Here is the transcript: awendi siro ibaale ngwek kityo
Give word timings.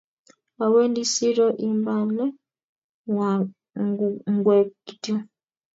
awendi 0.63 1.01
siro 1.13 1.47
ibaale 1.69 2.25
ngwek 4.35 4.69
kityo 4.85 5.15